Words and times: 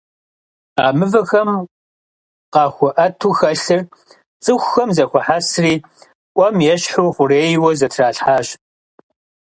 А 0.83 0.85
мывэхэм 0.97 1.47
къахуэӀэту 2.53 3.31
хэлъыр 3.37 3.81
цӀыхухэм 4.43 4.89
зэхуахьэсри, 4.95 5.73
Ӏуэм 6.35 6.57
ещхьу 6.73 7.13
хъурейуэ 7.15 7.71
зэтралъхьащ. 7.79 8.47